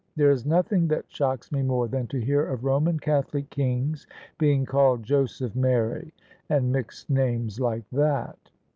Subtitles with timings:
[0.15, 4.07] There is nothing that shocks me more than to hear of Roman Catholic kings
[4.39, 6.11] being called * Joseph Mary,'
[6.49, 8.49] and mixed names like that."